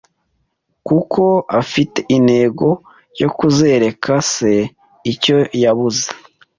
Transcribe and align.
kuko 0.87 1.23
afite 1.61 1.99
intego 2.15 2.67
yo 3.21 3.29
kuzereka 3.37 4.11
se 4.33 4.51
icyo 5.11 5.37
yabuze 5.63 6.05